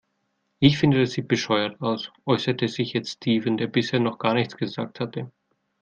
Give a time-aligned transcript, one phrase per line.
[0.59, 4.57] "Ich finde, das sieht bescheuert aus", äußerte sich jetzt Steven, der bisher noch gar nichts
[4.57, 5.31] gesagt hatte.